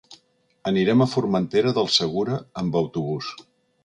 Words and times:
Anirem 0.69 1.03
a 1.03 1.07
Formentera 1.11 1.73
del 1.79 1.89
Segura 1.97 2.39
amb 2.63 2.79
autobús. 2.81 3.29